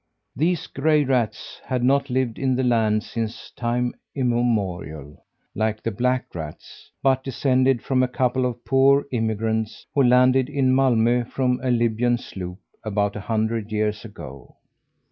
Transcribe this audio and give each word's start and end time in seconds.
These 0.35 0.65
gray 0.65 1.03
rats 1.03 1.61
had 1.63 1.83
not 1.83 2.09
lived 2.09 2.39
in 2.39 2.55
the 2.55 2.63
land 2.63 3.03
since 3.03 3.51
time 3.51 3.93
immemorial, 4.15 5.23
like 5.53 5.83
the 5.83 5.91
black 5.91 6.33
rats, 6.33 6.89
but 7.03 7.23
descended 7.23 7.83
from 7.83 8.01
a 8.01 8.07
couple 8.07 8.47
of 8.47 8.65
poor 8.65 9.05
immigrants 9.11 9.85
who 9.93 10.01
landed 10.01 10.49
in 10.49 10.73
Malmö 10.73 11.27
from 11.29 11.59
a 11.61 11.69
Libyan 11.69 12.17
sloop 12.17 12.57
about 12.83 13.15
a 13.15 13.21
hundred 13.21 13.71
years 13.71 14.03
ago. 14.03 14.55